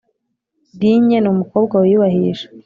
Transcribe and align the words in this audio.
digne 0.79 1.17
ni 1.19 1.29
umukobwa 1.33 1.73
wiyubahisha 1.81 2.47